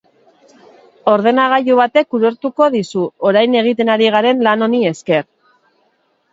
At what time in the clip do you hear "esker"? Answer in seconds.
4.97-5.33